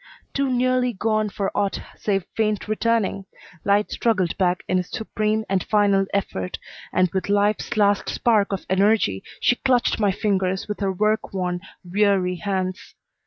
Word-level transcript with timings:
Too 0.33 0.49
nearly 0.49 0.93
gone 0.93 1.29
for 1.29 1.55
aught 1.55 1.79
save 1.95 2.25
faint 2.35 2.67
returning, 2.67 3.27
light 3.63 3.91
struggled 3.91 4.35
back 4.35 4.63
in 4.67 4.79
a 4.79 4.83
supreme 4.83 5.45
and 5.47 5.63
final 5.63 6.07
effort, 6.11 6.57
and 6.91 7.07
with 7.11 7.29
life's 7.29 7.77
last 7.77 8.09
spark 8.09 8.51
of 8.51 8.65
energy 8.67 9.23
she 9.39 9.57
clutched 9.57 9.99
my 9.99 10.09
fingers 10.11 10.67
with 10.67 10.79
her 10.79 10.91
work 10.91 11.33
worn, 11.35 11.61
weary 11.85 12.37
hands. 12.37 12.95